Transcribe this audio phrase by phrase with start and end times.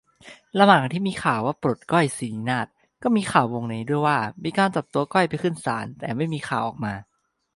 [0.59, 2.67] ระหว่างที่มีข่าวว่าปลด ก้อย สินีนาฏ
[3.03, 6.93] ก็มีข่าววงในด้วยว่า มีการจับตัวก้อยไปขึ้นศาล แต่ไม่มีข่าวออกมา